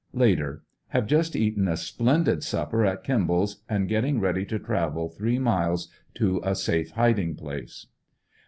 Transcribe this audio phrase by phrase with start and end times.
[0.15, 0.63] Later.—
[0.95, 5.89] Have just eaten a splendid supper at Kimball's and getting ready to travel three miles
[6.15, 7.85] to a safe hiding place.